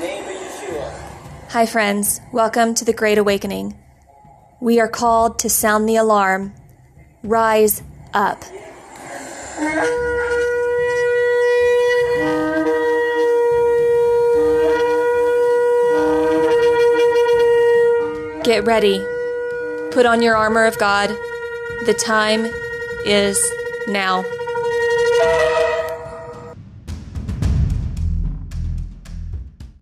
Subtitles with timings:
[0.00, 2.20] Hi, friends.
[2.32, 3.76] Welcome to the Great Awakening.
[4.60, 6.54] We are called to sound the alarm.
[7.24, 7.82] Rise
[8.14, 8.40] up.
[18.44, 19.04] Get ready.
[19.90, 21.08] Put on your armor of God.
[21.86, 22.46] The time
[23.04, 23.36] is
[23.88, 24.24] now.